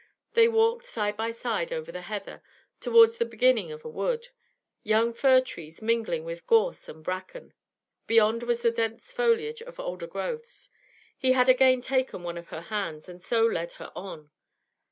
They 0.33 0.47
walked 0.47 0.85
side 0.85 1.15
by 1.15 1.29
side 1.29 1.71
over 1.71 1.91
the 1.91 2.01
heather, 2.01 2.41
towards 2.79 3.17
the 3.17 3.23
beginning 3.25 3.71
of 3.71 3.85
a 3.85 3.87
wood, 3.87 4.29
young 4.81 5.13
fir 5.13 5.41
trees 5.41 5.79
mingling 5.79 6.25
with 6.25 6.47
gorse 6.47 6.89
and 6.89 7.03
bracken. 7.03 7.53
Beyond 8.07 8.41
was 8.41 8.63
the 8.63 8.71
dense 8.71 9.13
foliage 9.13 9.61
of 9.61 9.79
older 9.79 10.07
growths. 10.07 10.69
He 11.15 11.33
had 11.33 11.49
again 11.49 11.83
taken 11.83 12.23
one 12.23 12.39
of 12.39 12.47
her 12.49 12.61
hands, 12.61 13.07
and 13.07 13.21
so 13.21 13.45
led 13.45 13.73
her 13.73 13.91
on. 13.95 14.31